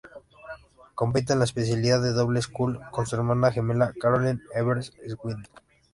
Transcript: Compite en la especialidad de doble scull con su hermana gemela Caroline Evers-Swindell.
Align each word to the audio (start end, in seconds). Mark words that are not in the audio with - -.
Compite 0.95 1.33
en 1.33 1.37
la 1.37 1.45
especialidad 1.45 2.01
de 2.01 2.11
doble 2.11 2.41
scull 2.41 2.79
con 2.89 3.05
su 3.05 3.15
hermana 3.17 3.51
gemela 3.51 3.93
Caroline 4.01 4.41
Evers-Swindell. 4.55 5.47